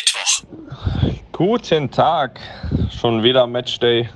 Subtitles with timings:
[0.00, 0.44] Mittwoch.
[1.32, 2.40] Guten Tag.
[2.90, 4.08] Schon wieder Matchday.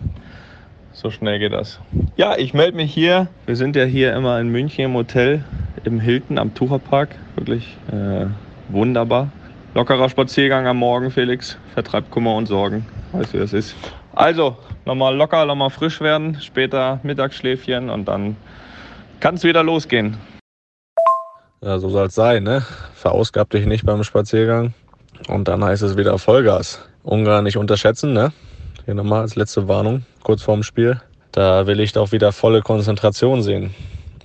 [0.92, 1.80] So schnell geht das.
[2.16, 3.28] Ja, ich melde mich hier.
[3.46, 5.44] Wir sind ja hier immer in München im Hotel,
[5.84, 7.10] im Hilton am Tucherpark.
[7.36, 8.26] Wirklich äh,
[8.68, 9.30] wunderbar.
[9.74, 11.58] Lockerer Spaziergang am Morgen, Felix.
[11.74, 12.86] Vertreibt Kummer und Sorgen.
[13.12, 13.74] Weißt du, wie das ist.
[14.14, 16.40] Also, nochmal locker, nochmal frisch werden.
[16.40, 18.36] Später Mittagsschläfchen und dann
[19.20, 20.16] kann es wieder losgehen.
[21.60, 22.64] Ja, so soll es sein, ne?
[22.94, 24.74] Verausgab dich nicht beim Spaziergang.
[25.28, 26.80] Und dann heißt es wieder Vollgas.
[27.02, 28.32] Ungarn nicht unterschätzen, ne?
[28.84, 31.00] Hier nochmal als letzte Warnung, kurz vorm Spiel.
[31.32, 33.74] Da will ich doch wieder volle Konzentration sehen.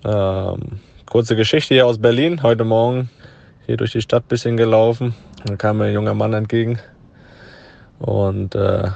[0.05, 2.43] Ähm, kurze Geschichte hier aus Berlin.
[2.43, 3.09] Heute Morgen
[3.65, 5.15] hier durch die Stadt bisschen gelaufen.
[5.45, 6.79] Da kam mir ein junger Mann entgegen
[7.99, 8.87] und äh,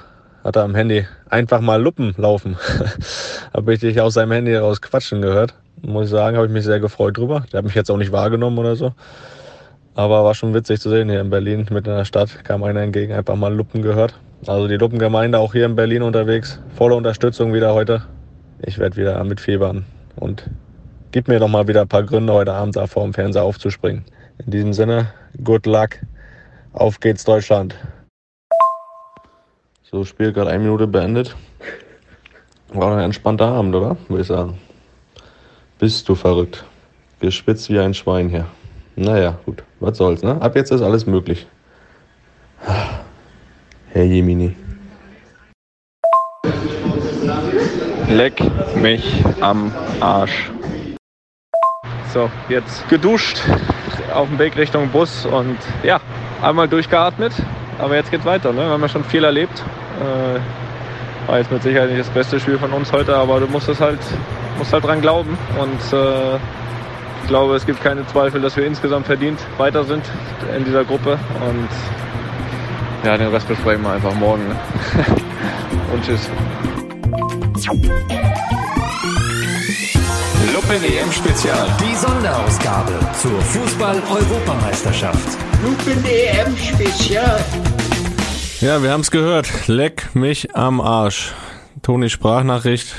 [0.44, 2.58] hatte am Handy einfach mal Luppen laufen.
[3.54, 6.64] habe ich dich aus seinem Handy raus quatschen gehört muss ich sagen, habe ich mich
[6.64, 7.46] sehr gefreut drüber.
[7.52, 8.94] Der hat mich jetzt auch nicht wahrgenommen oder so.
[9.96, 12.82] Aber war schon witzig zu sehen hier in Berlin, mitten in der Stadt, kam einer
[12.82, 14.20] entgegen, einfach mal Luppen gehört.
[14.48, 18.04] Also die Luppengemeinde auch hier in Berlin unterwegs, volle Unterstützung wieder heute.
[18.62, 19.86] Ich werde wieder mitfiebern
[20.16, 20.50] und
[21.12, 24.04] gib mir doch mal wieder ein paar Gründe, heute Abend da vor dem Fernseher aufzuspringen.
[24.44, 25.14] In diesem Sinne,
[25.44, 26.00] good luck,
[26.74, 27.76] auf geht's Deutschland.
[29.84, 31.36] So, Spiel gerade eine Minute beendet.
[32.74, 33.96] War ein entspannter Abend, oder?
[34.08, 34.58] Würde ich sagen.
[35.78, 36.66] Bist du verrückt?
[37.20, 38.48] Gespitzt wie ein Schwein hier.
[38.96, 40.40] Naja, gut, was soll's, ne?
[40.40, 41.48] Ab jetzt ist alles möglich.
[43.90, 44.56] Herr Jemini.
[48.10, 48.42] Leck
[48.76, 50.52] mich am Arsch.
[52.14, 53.40] So, jetzt geduscht
[54.14, 56.00] auf dem Weg Richtung Bus und ja,
[56.44, 57.34] einmal durchgeatmet.
[57.80, 58.54] Aber jetzt geht weiter.
[58.54, 58.60] Ne?
[58.60, 59.64] Wir haben ja schon viel erlebt.
[60.00, 63.68] Äh, war jetzt mit Sicherheit nicht das beste Spiel von uns heute, aber du musst
[63.68, 64.00] es halt
[64.60, 65.36] muss halt dran glauben.
[65.60, 66.38] Und äh,
[67.24, 70.04] ich glaube, es gibt keine Zweifel, dass wir insgesamt verdient weiter sind
[70.56, 71.18] in dieser Gruppe.
[71.48, 71.70] Und
[73.06, 74.46] ja, den Rest besprechen wir einfach morgen.
[74.48, 74.56] Ne?
[75.94, 76.30] Und tschüss.
[80.54, 81.68] Lupen EM Spezial.
[81.80, 85.38] Die Sonderausgabe zur Fußball-Europameisterschaft.
[85.64, 87.40] Lupen EM Spezial.
[88.60, 89.68] Ja, wir haben es gehört.
[89.68, 91.34] Leck mich am Arsch.
[91.82, 92.96] Toni Sprachnachricht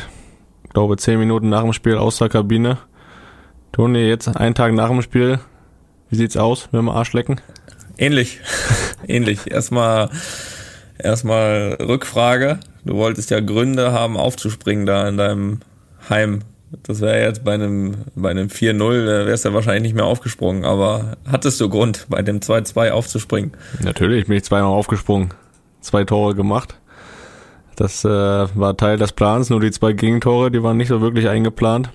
[0.75, 2.79] glaube, zehn Minuten nach dem Spiel aus der Kabine.
[3.75, 5.41] Toni, jetzt einen Tag nach dem Spiel,
[6.09, 7.41] wie sieht's aus mit dem Arschlecken?
[7.99, 8.39] Ähnlich,
[9.09, 9.51] ähnlich.
[9.51, 10.11] Erstmal,
[10.97, 12.61] erstmal Rückfrage.
[12.85, 15.59] Du wolltest ja Gründe haben, aufzuspringen da in deinem
[16.09, 16.43] Heim.
[16.85, 20.65] Das wäre jetzt bei einem, bei einem 4-0, da wärst du wahrscheinlich nicht mehr aufgesprungen.
[20.65, 23.57] Aber hattest du Grund, bei dem 2-2 aufzuspringen?
[23.83, 25.35] Natürlich bin ich zweimal aufgesprungen.
[25.81, 26.79] Zwei Tore gemacht.
[27.75, 31.29] Das äh, war Teil des Plans, nur die zwei Gegentore, die waren nicht so wirklich
[31.29, 31.91] eingeplant.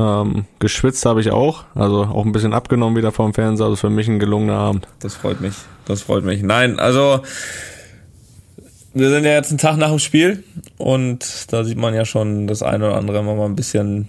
[0.00, 3.90] Ähm, geschwitzt habe ich auch, also auch ein bisschen abgenommen wieder vom Fernseher, also für
[3.90, 4.88] mich ein gelungener Abend.
[5.00, 5.52] Das freut mich,
[5.84, 6.42] das freut mich.
[6.42, 7.20] Nein, also
[8.94, 10.42] wir sind ja jetzt einen Tag nach dem Spiel
[10.78, 14.08] und da sieht man ja schon das eine oder andere mal ein bisschen,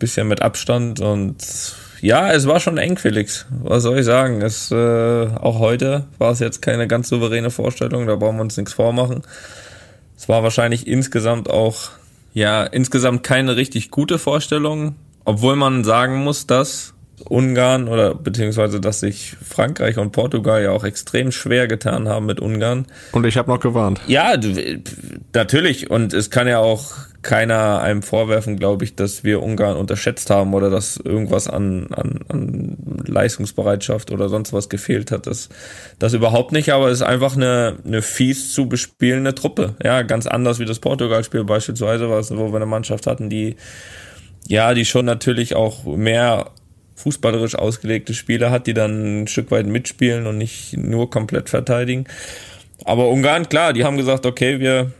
[0.00, 1.36] bisschen mit Abstand und
[2.00, 3.46] ja, es war schon eng, Felix.
[3.62, 4.42] Was soll ich sagen?
[4.42, 8.56] Es, äh, auch heute war es jetzt keine ganz souveräne Vorstellung, da brauchen wir uns
[8.56, 9.22] nichts vormachen.
[10.16, 11.90] Es war wahrscheinlich insgesamt auch,
[12.34, 14.96] ja, insgesamt keine richtig gute Vorstellung,
[15.30, 16.92] obwohl man sagen muss, dass
[17.24, 22.40] Ungarn oder beziehungsweise dass sich Frankreich und Portugal ja auch extrem schwer getan haben mit
[22.40, 22.86] Ungarn.
[23.12, 24.00] Und ich habe noch gewarnt.
[24.08, 24.32] Ja,
[25.32, 25.88] natürlich.
[25.88, 26.92] Und es kann ja auch
[27.22, 32.20] keiner einem vorwerfen, glaube ich, dass wir Ungarn unterschätzt haben oder dass irgendwas an, an,
[32.28, 32.76] an
[33.06, 35.28] Leistungsbereitschaft oder sonst was gefehlt hat.
[35.28, 35.48] Das,
[36.00, 39.74] das überhaupt nicht, aber es ist einfach eine, eine fies zu bespielende Truppe.
[39.84, 43.56] Ja, ganz anders wie das Portugal-Spiel beispielsweise, wo wir eine Mannschaft hatten, die
[44.46, 46.50] ja, die schon natürlich auch mehr
[46.96, 52.04] fußballerisch ausgelegte Spieler hat, die dann ein Stück weit mitspielen und nicht nur komplett verteidigen.
[52.84, 54.92] Aber Ungarn, klar, die haben gesagt, okay, wir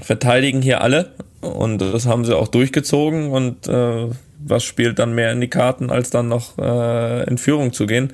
[0.00, 5.32] verteidigen hier alle und das haben sie auch durchgezogen und äh, was spielt dann mehr
[5.32, 8.12] in die Karten, als dann noch äh, in Führung zu gehen.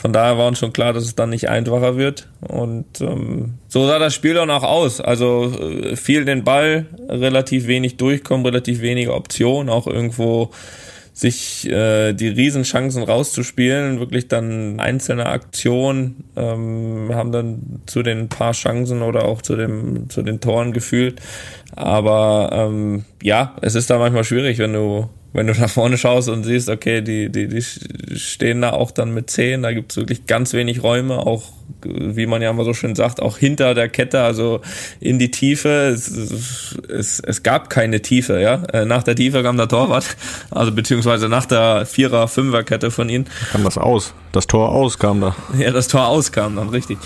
[0.00, 2.26] Von daher war uns schon klar, dass es dann nicht einfacher wird.
[2.40, 4.98] Und ähm, so sah das Spiel dann auch aus.
[4.98, 10.52] Also äh, viel den Ball, relativ wenig durchkommen, relativ wenige Optionen, auch irgendwo
[11.12, 18.52] sich äh, die Riesenchancen rauszuspielen, wirklich dann einzelne Aktionen ähm, haben dann zu den paar
[18.52, 21.20] Chancen oder auch zu dem zu den Toren gefühlt.
[21.76, 26.28] Aber ähm, ja, es ist da manchmal schwierig, wenn du wenn du nach vorne schaust
[26.28, 29.96] und siehst, okay, die, die, die stehen da auch dann mit zehn, da gibt es
[29.96, 31.44] wirklich ganz wenig Räume, auch
[31.84, 34.60] wie man ja immer so schön sagt, auch hinter der Kette, also
[34.98, 35.68] in die Tiefe.
[35.94, 36.08] Es,
[36.88, 38.62] es, es gab keine Tiefe, ja.
[38.72, 40.16] Äh, nach der Tiefe kam der Torwart,
[40.50, 43.26] also beziehungsweise nach der Vierer-, Fünfer-Kette von ihnen.
[43.52, 44.14] Kam das aus?
[44.32, 45.36] Das Tor aus kam da.
[45.58, 46.98] Ja, das Tor aus kam dann, richtig.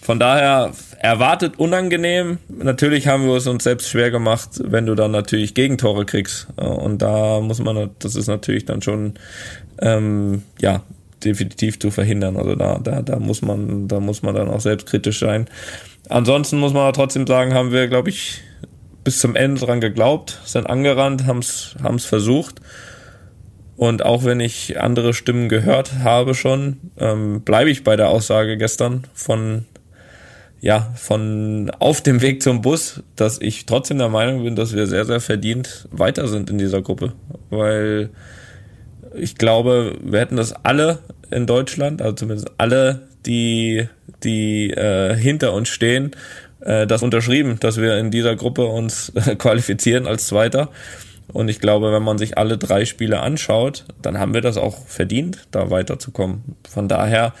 [0.00, 2.38] von daher erwartet unangenehm.
[2.48, 6.48] Natürlich haben wir es uns selbst schwer gemacht, wenn du dann natürlich Gegentore kriegst.
[6.56, 9.14] Äh, und da muss man, das ist natürlich dann schon,
[9.80, 10.82] ähm, ja,
[11.24, 12.36] definitiv zu verhindern.
[12.36, 15.46] Also da, da, da muss man, da muss man dann auch selbstkritisch sein.
[16.08, 18.40] Ansonsten muss man aber trotzdem sagen, haben wir, glaube ich,
[19.04, 22.60] bis zum Ende dran geglaubt, sind angerannt, haben es versucht.
[23.76, 28.56] Und auch wenn ich andere Stimmen gehört habe schon, ähm, bleibe ich bei der Aussage
[28.56, 29.66] gestern von
[30.60, 34.86] ja, von auf dem Weg zum Bus, dass ich trotzdem der Meinung bin, dass wir
[34.86, 37.12] sehr, sehr verdient weiter sind in dieser Gruppe.
[37.50, 38.10] Weil
[39.14, 40.98] ich glaube, wir hätten das alle
[41.30, 43.88] in Deutschland, also zumindest alle, die,
[44.24, 46.12] die äh, hinter uns stehen,
[46.60, 50.70] äh, das unterschrieben, dass wir in dieser Gruppe uns qualifizieren als Zweiter.
[51.32, 54.86] Und ich glaube, wenn man sich alle drei Spiele anschaut, dann haben wir das auch
[54.86, 56.56] verdient, da weiterzukommen.
[56.68, 57.34] Von daher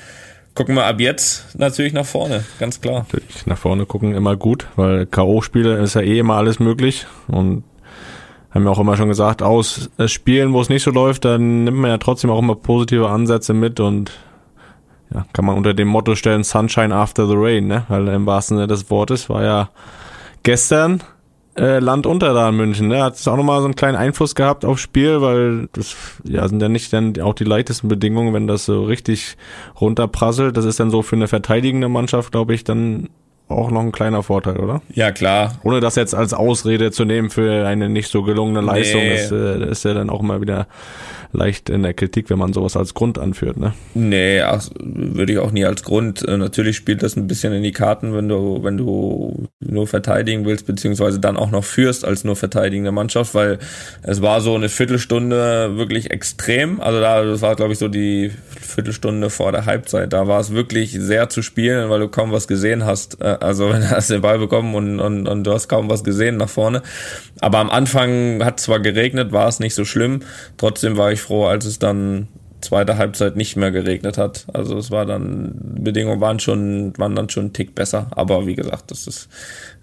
[0.58, 3.06] gucken wir ab jetzt natürlich nach vorne, ganz klar.
[3.12, 7.06] Natürlich nach vorne gucken immer gut, weil K.O.-Spiele ist ja eh immer alles möglich.
[7.28, 7.62] Und
[8.50, 11.78] haben wir auch immer schon gesagt, aus Spielen, wo es nicht so läuft, dann nimmt
[11.78, 14.10] man ja trotzdem auch immer positive Ansätze mit und
[15.14, 17.84] ja, kann man unter dem Motto stellen, Sunshine after the rain, ne?
[17.86, 19.70] Weil im wahrsten Sinne des Wortes war ja
[20.42, 21.04] gestern
[21.58, 23.02] äh, Land unter da in München, ne?
[23.02, 26.62] Hat es auch nochmal so einen kleinen Einfluss gehabt aufs Spiel, weil das ja sind
[26.62, 29.36] ja nicht dann auch die leichtesten Bedingungen, wenn das so richtig
[29.80, 30.56] runterprasselt.
[30.56, 33.08] Das ist dann so für eine verteidigende Mannschaft, glaube ich, dann
[33.48, 34.82] auch noch ein kleiner Vorteil, oder?
[34.92, 35.58] Ja, klar.
[35.62, 39.14] Ohne das jetzt als Ausrede zu nehmen für eine nicht so gelungene Leistung, nee.
[39.14, 40.66] ist, äh, ist ja dann auch mal wieder
[41.32, 43.74] leicht in der Kritik, wenn man sowas als Grund anführt, ne?
[43.94, 46.26] Nee, ach, würde ich auch nie als Grund.
[46.26, 50.46] Äh, natürlich spielt das ein bisschen in die Karten, wenn du, wenn du nur verteidigen
[50.46, 53.58] willst, beziehungsweise dann auch noch führst als nur verteidigende Mannschaft, weil
[54.02, 56.80] es war so eine Viertelstunde wirklich extrem.
[56.80, 58.30] Also da, das war, glaube ich, so die
[58.60, 60.12] Viertelstunde vor der Halbzeit.
[60.12, 63.20] Da war es wirklich sehr zu spielen, weil du kaum was gesehen hast.
[63.42, 66.36] Also wenn du hast den Ball bekommen und, und, und du hast kaum was gesehen
[66.36, 66.82] nach vorne.
[67.40, 70.20] Aber am Anfang hat zwar geregnet, war es nicht so schlimm.
[70.56, 72.28] Trotzdem war ich froh, als es dann
[72.60, 74.46] zweite Halbzeit nicht mehr geregnet hat.
[74.52, 78.08] Also es war dann, Bedingungen waren schon, waren dann schon einen Tick besser.
[78.10, 79.28] Aber wie gesagt, das ist,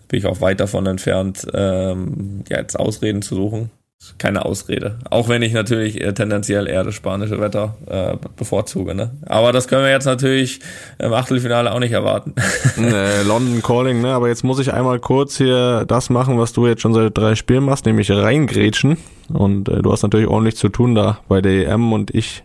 [0.08, 3.72] bin ich auch weit davon entfernt, ähm, ja, jetzt Ausreden zu suchen
[4.18, 5.00] keine Ausrede.
[5.10, 8.94] Auch wenn ich natürlich äh, tendenziell eher das spanische Wetter äh, bevorzuge.
[8.96, 9.12] Ne?
[9.26, 10.60] Aber das können wir jetzt natürlich
[11.00, 12.34] im Achtelfinale auch nicht erwarten.
[12.78, 14.14] nee, London Calling, ne?
[14.14, 17.36] Aber jetzt muss ich einmal kurz hier das machen, was du jetzt schon seit drei
[17.36, 18.98] Spielen machst, nämlich reingrätschen.
[19.34, 22.44] Und äh, du hast natürlich ordentlich zu tun da bei der EM und ich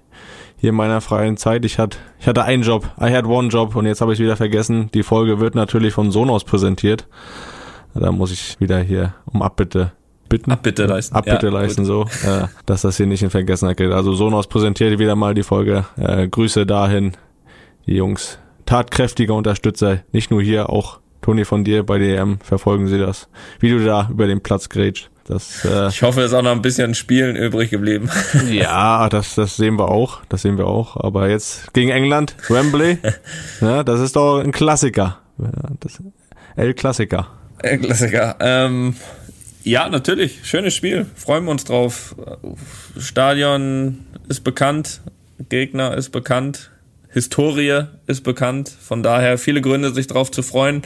[0.58, 1.64] hier in meiner freien Zeit.
[1.64, 4.37] Ich hatte, ich hatte einen Job, I had one job und jetzt habe ich wieder
[4.37, 4.91] vergessen.
[4.93, 7.06] Die Folge wird natürlich von Sonos präsentiert.
[7.94, 9.93] Da muss ich wieder hier um Abbitte
[10.31, 10.50] bitten.
[10.50, 11.15] Abbitte leisten.
[11.15, 12.11] Abbitte ja, leisten, gut.
[12.11, 13.93] so, äh, dass das hier nicht in Vergessenheit geht.
[13.93, 15.85] Also Sonos präsentiert wieder mal die Folge.
[15.99, 17.12] Äh, Grüße dahin,
[17.87, 18.38] die Jungs.
[18.65, 23.29] Tatkräftiger Unterstützer, nicht nur hier, auch Toni von dir bei DM, verfolgen Sie das.
[23.59, 25.11] Wie du da über den Platz grätscht.
[25.25, 28.11] Das, äh, ich hoffe, es ist auch noch ein bisschen Spielen übrig geblieben.
[28.50, 30.21] ja, das, das sehen wir auch.
[30.29, 30.97] Das sehen wir auch.
[30.97, 32.99] Aber jetzt gegen England, Wembley,
[33.61, 35.19] ja, das ist doch ein Klassiker.
[35.38, 36.03] Ja, das,
[36.56, 37.29] El Klassiker.
[37.62, 38.37] El Klassiker.
[38.41, 38.97] Ähm,
[39.71, 40.41] ja, natürlich.
[40.43, 41.07] Schönes Spiel.
[41.15, 42.17] Freuen wir uns drauf.
[42.99, 45.01] Stadion ist bekannt.
[45.49, 46.73] Gegner ist bekannt.
[47.09, 48.69] Historie ist bekannt.
[48.69, 50.83] Von daher viele Gründe, sich drauf zu freuen.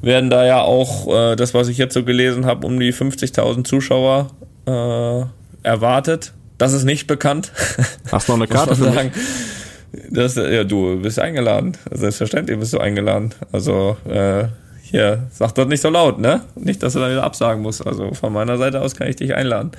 [0.00, 3.64] Werden da ja auch, äh, das, was ich jetzt so gelesen habe, um die 50.000
[3.64, 4.30] Zuschauer
[4.66, 6.32] äh, erwartet.
[6.56, 7.52] Das ist nicht bekannt.
[8.10, 9.12] Hast du noch eine Karte für sagen.
[10.10, 11.76] Das, ja, du bist eingeladen.
[11.90, 13.34] Selbstverständlich bist du eingeladen.
[13.52, 14.44] Also, äh,
[14.90, 16.42] hier, sag das nicht so laut, ne?
[16.54, 17.86] Nicht, dass du dann wieder absagen musst.
[17.86, 19.72] Also von meiner Seite aus kann ich dich einladen.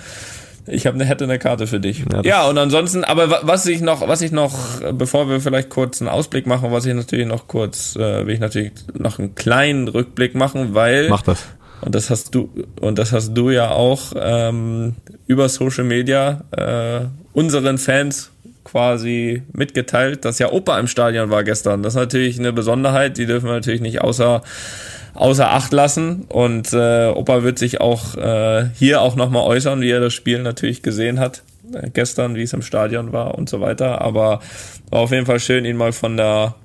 [0.67, 2.03] Ich habe eine hätte eine Karte für dich.
[2.11, 4.53] Ja, ja, und ansonsten, aber was ich noch, was ich noch,
[4.93, 8.39] bevor wir vielleicht kurz einen Ausblick machen, was ich natürlich noch kurz, äh, will ich
[8.39, 11.45] natürlich noch einen kleinen Rückblick machen, weil mach das.
[11.81, 12.49] Und das hast du
[12.81, 14.95] und das hast du ja auch ähm,
[15.27, 18.31] über Social Media äh, unseren Fans
[18.63, 21.81] quasi mitgeteilt, dass ja Opa im Stadion war gestern.
[21.81, 24.43] Das ist natürlich eine Besonderheit, die dürfen wir natürlich nicht außer
[25.13, 26.25] außer Acht lassen.
[26.29, 30.41] Und äh, Opa wird sich auch äh, hier auch nochmal äußern, wie er das Spiel
[30.41, 31.43] natürlich gesehen hat.
[31.73, 34.01] Äh, gestern, wie es im Stadion war und so weiter.
[34.01, 34.41] Aber
[34.89, 36.55] war auf jeden Fall schön, ihn mal von der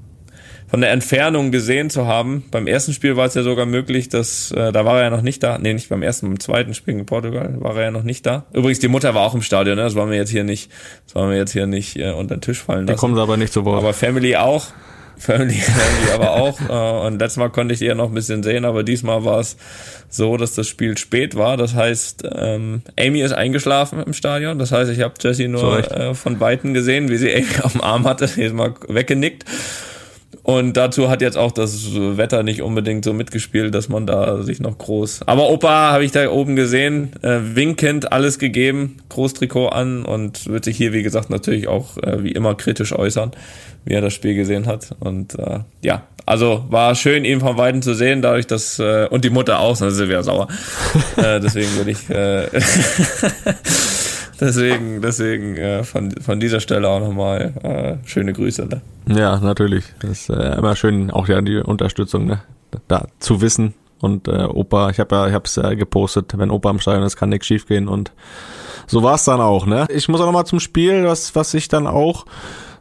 [0.74, 2.42] von der Entfernung gesehen zu haben.
[2.50, 5.22] Beim ersten Spiel war es ja sogar möglich, dass äh, da war er ja noch
[5.22, 5.56] nicht da.
[5.58, 8.46] Nee, nicht beim ersten, beim zweiten Spiel in Portugal war er ja noch nicht da.
[8.52, 9.82] Übrigens, die Mutter war auch im Stadion, ne?
[9.82, 10.72] Das wollen wir jetzt hier nicht,
[11.06, 12.96] das wollen wir jetzt hier nicht äh, unter den Tisch fallen lassen.
[12.96, 13.78] Die kommen aber nicht zu Wort.
[13.78, 14.66] Aber Family auch.
[15.18, 16.60] Family, Family aber auch.
[16.60, 19.56] Äh, und letztes Mal konnte ich eher noch ein bisschen sehen, aber diesmal war es
[20.08, 21.56] so, dass das Spiel spät war.
[21.56, 24.58] Das heißt, ähm, Amy ist eingeschlafen im Stadion.
[24.58, 27.80] Das heißt, ich habe Jessie nur äh, von Weitem gesehen, wie sie Amy auf dem
[27.80, 29.44] Arm hatte, jedes Mal weggenickt.
[30.42, 34.60] Und dazu hat jetzt auch das Wetter nicht unbedingt so mitgespielt, dass man da sich
[34.60, 35.22] noch groß.
[35.26, 40.64] Aber Opa habe ich da oben gesehen, äh, winkend alles gegeben, Großtrikot an und wird
[40.64, 43.32] sich hier, wie gesagt, natürlich auch äh, wie immer kritisch äußern,
[43.84, 44.94] wie er das Spiel gesehen hat.
[45.00, 49.24] Und äh, ja, also war schön, ihn von Weitem zu sehen, dadurch, dass äh, und
[49.24, 50.48] die Mutter auch, dann sind wir sauer.
[51.16, 51.98] äh, deswegen würde ich.
[54.40, 58.66] Deswegen, deswegen äh, von, von dieser Stelle auch nochmal äh, schöne Grüße.
[58.66, 58.80] Ne?
[59.06, 59.84] Ja, natürlich.
[60.00, 62.40] Das ist äh, immer schön, auch ja die Unterstützung, ne?
[62.88, 63.74] da zu wissen.
[64.00, 67.30] Und äh, Opa, ich habe ja, ich äh, gepostet, wenn Opa am Stadion ist, kann
[67.30, 68.12] nichts schiefgehen und
[68.86, 69.66] so war es dann auch.
[69.66, 69.86] Ne?
[69.88, 72.26] Ich muss auch nochmal zum Spiel, was was ich dann auch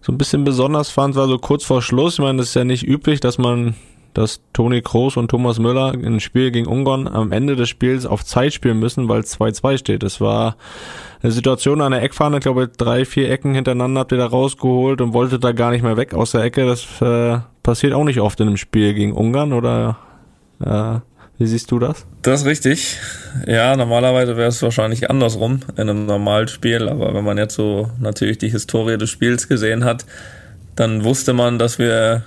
[0.01, 2.15] so ein bisschen besonders fand, war so kurz vor Schluss.
[2.15, 3.75] Ich meine, das ist ja nicht üblich, dass man
[4.13, 8.23] dass Toni Kroos und Thomas Müller ein Spiel gegen Ungarn am Ende des Spiels auf
[8.23, 10.03] Zeit spielen müssen, weil 2-2 steht.
[10.03, 10.55] Es war
[11.21, 15.01] eine Situation an der Eckfahne, ich glaube drei, vier Ecken hintereinander habt ihr da rausgeholt
[15.01, 16.65] und wolltet da gar nicht mehr weg aus der Ecke.
[16.65, 19.97] Das äh, passiert auch nicht oft in einem Spiel gegen Ungarn oder
[20.59, 20.99] äh,
[21.39, 22.05] wie siehst du das?
[22.21, 22.99] Das ist richtig.
[23.47, 27.89] Ja, normalerweise wäre es wahrscheinlich andersrum in einem normalen Spiel, aber wenn man jetzt so
[27.99, 30.05] natürlich die Historie des Spiels gesehen hat,
[30.75, 32.23] dann wusste man, dass wir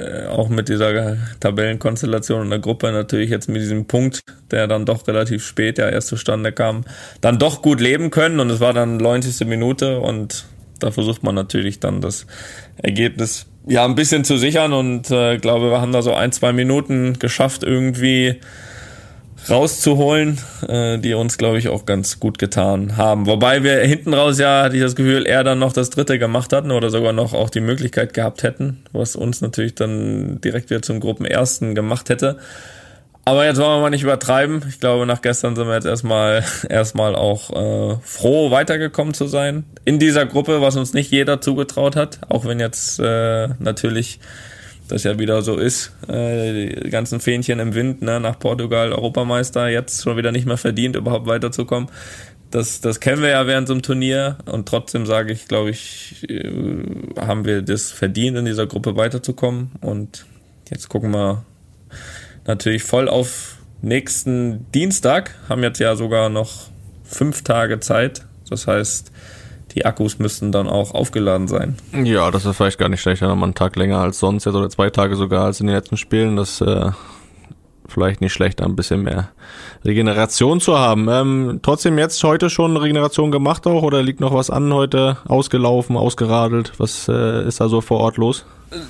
[0.00, 4.86] äh, auch mit dieser Tabellenkonstellation in der Gruppe natürlich jetzt mit diesem Punkt, der dann
[4.86, 6.84] doch relativ spät ja erst zustande kam,
[7.20, 9.46] dann doch gut leben können und es war dann 90.
[9.46, 10.46] Minute und
[10.78, 12.26] da versucht man natürlich dann das
[12.78, 16.52] Ergebnis ja ein bisschen zu sichern und äh, glaube, wir haben da so ein, zwei
[16.52, 18.40] Minuten geschafft irgendwie
[19.48, 23.26] rauszuholen, äh, die uns, glaube ich, auch ganz gut getan haben.
[23.26, 26.52] Wobei wir hinten raus ja, hatte ich das Gefühl, eher dann noch das dritte gemacht
[26.52, 30.82] hatten oder sogar noch auch die Möglichkeit gehabt hätten, was uns natürlich dann direkt wieder
[30.82, 32.38] zum Gruppenersten gemacht hätte.
[33.24, 34.64] Aber jetzt wollen wir mal nicht übertreiben.
[34.68, 39.64] Ich glaube, nach gestern sind wir jetzt erstmal erstmal auch äh, froh, weitergekommen zu sein
[39.84, 42.20] in dieser Gruppe, was uns nicht jeder zugetraut hat.
[42.28, 44.20] Auch wenn jetzt äh, natürlich
[44.90, 45.92] das ja wieder so ist.
[46.08, 50.56] Äh, die ganzen Fähnchen im Wind, ne, nach Portugal Europameister, jetzt schon wieder nicht mehr
[50.56, 51.88] verdient, überhaupt weiterzukommen.
[52.50, 56.28] Das, das kennen wir ja während so einem Turnier und trotzdem sage ich, glaube ich,
[56.28, 56.50] äh,
[57.18, 59.70] haben wir das verdient, in dieser Gruppe weiterzukommen.
[59.80, 60.26] Und
[60.68, 61.44] jetzt gucken wir
[62.46, 66.70] natürlich voll auf nächsten Dienstag, haben jetzt ja sogar noch
[67.04, 68.26] fünf Tage Zeit.
[68.48, 69.12] Das heißt,
[69.74, 71.76] die Akkus müssten dann auch aufgeladen sein.
[72.04, 74.54] Ja, das ist vielleicht gar nicht schlecht, wenn man einen Tag länger als sonst jetzt
[74.54, 76.36] oder zwei Tage sogar als in den letzten Spielen.
[76.36, 76.90] Das äh,
[77.90, 79.30] vielleicht nicht schlecht, ein bisschen mehr
[79.84, 81.08] Regeneration zu haben.
[81.08, 85.18] Ähm, trotzdem jetzt heute schon Regeneration gemacht auch oder liegt noch was an heute?
[85.26, 86.72] Ausgelaufen, ausgeradelt?
[86.78, 88.44] Was äh, ist da so vor Ort los?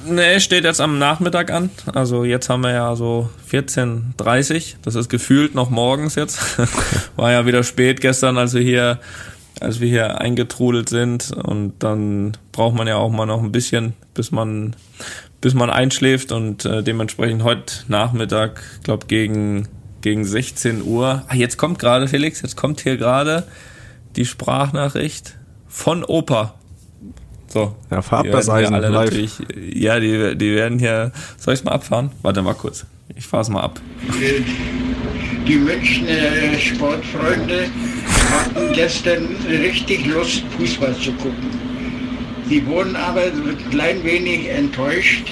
[0.05, 1.71] Nee, steht jetzt am Nachmittag an.
[1.95, 6.59] Also jetzt haben wir ja so 14.30 Das ist gefühlt noch morgens jetzt.
[7.17, 8.99] War ja wieder spät gestern, als wir hier
[9.59, 11.33] als wir hier eingetrudelt sind.
[11.33, 14.77] Und dann braucht man ja auch mal noch ein bisschen, bis man,
[15.41, 16.33] bis man einschläft.
[16.33, 19.69] Und äh, dementsprechend heute Nachmittag, glaube gegen,
[20.01, 21.25] gegen 16 Uhr.
[21.29, 23.45] Ah, jetzt kommt gerade, Felix, jetzt kommt hier gerade
[24.17, 25.37] die Sprachnachricht
[25.69, 26.55] von Opa.
[27.49, 27.75] So.
[27.91, 29.07] Ja, fahr das Eisen alle live.
[29.07, 29.39] natürlich.
[29.75, 31.13] Ja, die, die werden hier.
[31.37, 32.11] Soll ich mal abfahren?
[32.23, 32.87] Warte mal kurz.
[33.17, 33.81] Ich fahr's mal ab.
[35.51, 37.69] Die Münchner Sportfreunde
[38.31, 41.51] hatten gestern richtig Lust, Fußball zu gucken.
[42.49, 45.27] Sie wurden aber ein klein wenig enttäuscht,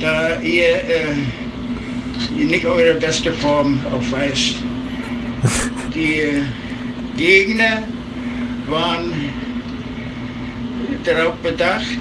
[0.00, 4.54] da ihr äh, nicht eure beste Form aufweist.
[5.94, 6.42] Die äh,
[7.18, 7.82] Gegner
[8.68, 9.12] waren
[11.04, 11.98] darauf bedacht,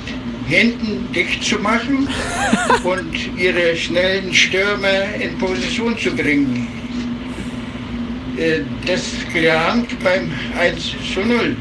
[0.47, 2.07] hinten dicht zu machen
[2.85, 6.76] und ihre schnellen Stürmer in Position zu bringen.
[8.37, 9.01] Äh, das
[9.33, 11.55] gelang beim 1 zu 0.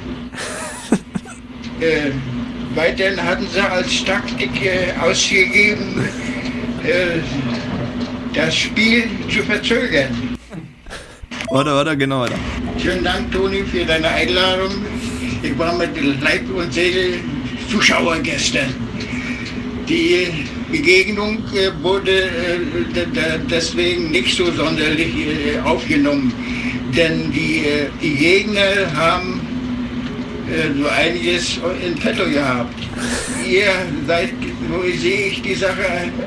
[1.80, 2.10] äh,
[2.74, 6.06] weiterhin hatten sie als Taktik äh, ausgegeben,
[6.84, 7.20] äh,
[8.34, 10.36] das Spiel zu verzögern.
[11.50, 12.34] Warte, warte, genau, warte.
[12.78, 14.84] Schönen Dank, Toni, für deine Einladung.
[15.42, 15.90] Ich war mit
[16.20, 17.20] Leib und Seele
[17.70, 18.74] Zuschauer gestern.
[19.88, 20.26] Die
[20.70, 22.28] Begegnung äh, wurde
[23.50, 25.14] deswegen nicht so sonderlich
[25.64, 26.34] aufgenommen
[26.94, 29.40] denn die, äh, die Gegner haben
[30.48, 32.74] äh, so einiges in petto gehabt.
[33.48, 33.66] Ihr
[34.06, 34.30] seid,
[34.68, 35.84] so sehe ich die Sache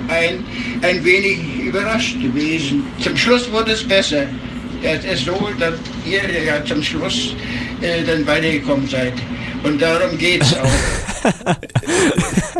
[0.08, 0.44] ein,
[0.82, 2.84] ein wenig überrascht gewesen.
[3.00, 4.24] Zum Schluss wurde es besser.
[4.82, 5.74] Es ist so, dass
[6.06, 7.36] ihr ja zum Schluss
[7.82, 9.14] äh, dann weitergekommen seid.
[9.64, 11.62] Und darum geht es auch.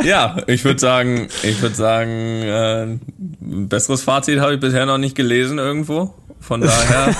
[0.04, 4.98] ja, ich würde sagen, ich würde sagen, äh, ein besseres Fazit habe ich bisher noch
[4.98, 6.14] nicht gelesen irgendwo.
[6.40, 7.14] Von daher.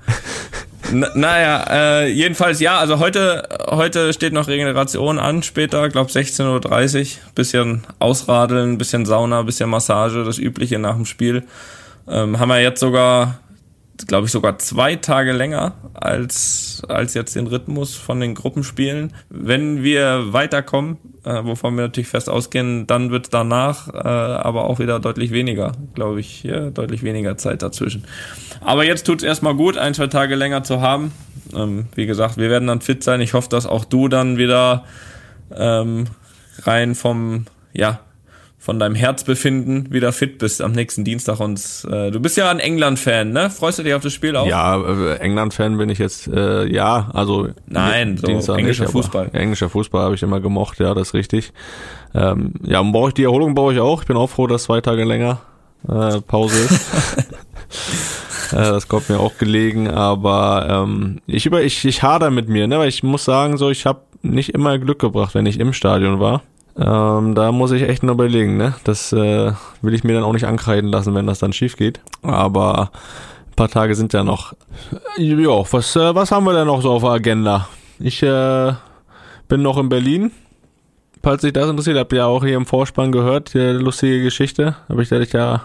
[0.92, 1.10] ne?
[1.14, 7.06] Naja, äh, jedenfalls ja, also heute, heute steht noch Regeneration an, später, glaub 16.30 Uhr,
[7.34, 11.44] bisschen ausradeln, bisschen Sauna, bisschen Massage, das Übliche nach dem Spiel.
[12.08, 13.40] Ähm, haben wir jetzt sogar
[14.06, 19.12] glaube ich, sogar zwei Tage länger als, als jetzt den Rhythmus von den Gruppenspielen.
[19.28, 24.78] Wenn wir weiterkommen, äh, wovon wir natürlich fest ausgehen, dann wird danach äh, aber auch
[24.78, 28.04] wieder deutlich weniger, glaube ich, ja, deutlich weniger Zeit dazwischen.
[28.60, 31.12] Aber jetzt tut es erstmal gut, ein, zwei Tage länger zu haben.
[31.54, 33.20] Ähm, wie gesagt, wir werden dann fit sein.
[33.20, 34.84] Ich hoffe, dass auch du dann wieder
[35.54, 36.06] ähm,
[36.64, 38.00] rein vom, ja,
[38.66, 41.38] von deinem Herzbefinden wieder fit bist am nächsten Dienstag.
[41.38, 43.48] Und äh, du bist ja ein England-Fan, ne?
[43.48, 44.44] Freust du dich auf das Spiel auch?
[44.44, 49.30] Ja, äh, England-Fan bin ich jetzt, äh, ja, also Nein, so Dienstag englischer nicht, Fußball.
[49.34, 51.52] Englischer Fußball habe ich immer gemocht, ja, das ist richtig.
[52.12, 54.02] Ähm, ja, und brauche ich die Erholung brauche ich auch.
[54.02, 55.38] Ich bin auch froh, dass zwei Tage länger
[55.88, 57.22] äh, Pause ist.
[58.52, 62.66] äh, das kommt mir auch gelegen, aber ähm, ich über ich ich hader mit mir,
[62.66, 65.72] ne, weil ich muss sagen, so ich habe nicht immer Glück gebracht, wenn ich im
[65.72, 66.42] Stadion war.
[66.78, 68.74] Ähm, da muss ich echt noch überlegen, ne?
[68.84, 72.00] Das äh, will ich mir dann auch nicht ankreiden lassen, wenn das dann schief geht.
[72.22, 72.90] Aber
[73.46, 74.52] ein paar Tage sind ja noch.
[75.16, 77.68] Ja, was, äh, was haben wir denn noch so auf der Agenda?
[77.98, 78.72] Ich äh,
[79.48, 80.32] bin noch in Berlin.
[81.22, 84.76] Falls sich das interessiert, habt ihr ja auch hier im Vorspann gehört, die lustige Geschichte.
[84.88, 85.62] Habe ich dadurch ja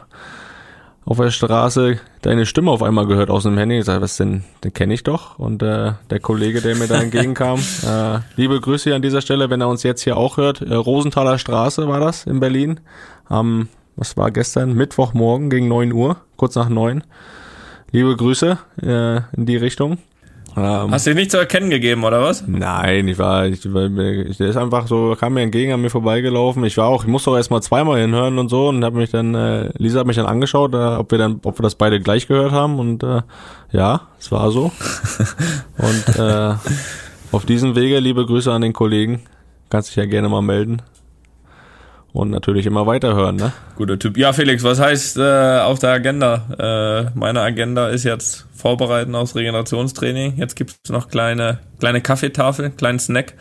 [1.06, 3.80] auf der Straße deine Stimme auf einmal gehört aus dem Handy.
[3.80, 5.40] Ich sage, was denn, den kenne ich doch.
[5.40, 9.62] Und äh, der Kollege, der mir da entgegenkam, äh, liebe Grüße an dieser Stelle, wenn
[9.62, 10.62] er uns jetzt hier auch hört.
[10.62, 12.80] Äh, Rosenthaler Straße war das in Berlin.
[13.28, 14.74] Am, was war gestern?
[14.74, 17.04] Mittwochmorgen gegen neun Uhr, kurz nach neun.
[17.92, 19.98] Liebe Grüße äh, in die Richtung.
[20.58, 22.46] Ähm, Hast du dich nicht zu erkennen gegeben, oder was?
[22.46, 26.64] Nein, ich war, ich, ich, der ist einfach so, kam mir entgegen, an mir vorbeigelaufen.
[26.66, 29.34] Ich war auch, ich musste auch erstmal zweimal hinhören und so und habe mich dann,
[29.34, 32.28] äh, Lisa hat mich dann angeschaut, äh, ob wir dann, ob wir das beide gleich
[32.28, 33.22] gehört haben und äh,
[33.72, 34.72] ja, es war so.
[35.78, 36.56] und äh,
[37.32, 39.22] auf diesem Wege, liebe Grüße an den Kollegen,
[39.70, 40.82] kannst dich ja gerne mal melden
[42.14, 43.54] und natürlich immer weiterhören, ne?
[43.76, 44.18] Guter Typ.
[44.18, 46.44] Ja, Felix, was heißt äh, auf der Agenda?
[46.60, 50.38] Äh, meine Agenda ist jetzt Vorbereiten aufs Regenerationstraining.
[50.38, 53.34] Jetzt gibt's noch kleine, kleine Kaffeetafel, kleinen Snack.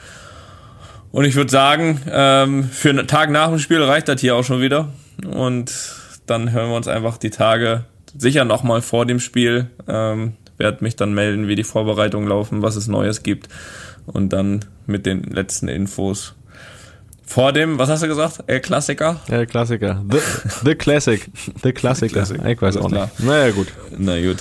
[1.13, 4.45] Und ich würde sagen, ähm, für einen Tag nach dem Spiel reicht das hier auch
[4.45, 4.89] schon wieder.
[5.27, 5.73] Und
[6.27, 7.85] dann hören wir uns einfach die Tage
[8.17, 9.67] sicher nochmal vor dem Spiel.
[9.89, 13.49] Ähm, werde mich dann melden, wie die Vorbereitungen laufen, was es Neues gibt.
[14.07, 16.35] Und dann mit den letzten Infos
[17.31, 18.43] vor dem, was hast du gesagt?
[18.49, 19.21] El Klassiker?
[19.29, 20.03] El Klassiker.
[20.11, 20.19] The,
[20.65, 21.31] the Classic.
[21.63, 22.13] The Klassiker.
[22.25, 22.45] Classic.
[22.45, 23.21] Ich weiß auch nicht.
[23.21, 23.69] Naja, gut.
[23.97, 24.39] Na gut.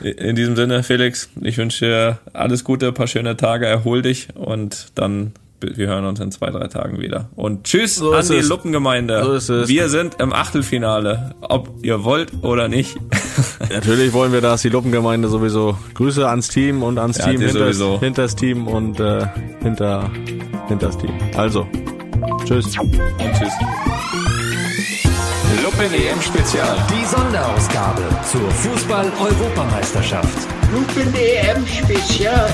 [0.00, 4.28] In diesem Sinne, Felix, ich wünsche dir alles Gute, ein paar schöne Tage, erhol dich
[4.34, 7.28] und dann wir hören uns in zwei, drei Tagen wieder.
[7.36, 8.48] Und tschüss so an die es.
[8.48, 9.22] Luppengemeinde.
[9.22, 9.68] So ist es.
[9.68, 12.96] Wir sind im Achtelfinale, ob ihr wollt oder nicht.
[13.70, 15.76] Natürlich wollen wir das, die Luppengemeinde sowieso.
[15.92, 19.26] Grüße ans Team und ans ja, Team hinter, hinter das Team und äh,
[19.62, 20.10] hinter,
[20.68, 21.12] hinter das Team.
[21.36, 21.68] Also,
[22.44, 22.78] Tschüss.
[22.78, 22.92] Und
[23.34, 23.52] tschüss.
[25.62, 26.76] Lupen EM Spezial.
[26.90, 30.46] Die Sonderausgabe zur Fußball-Europameisterschaft.
[30.72, 32.52] Lupen EM Spezial.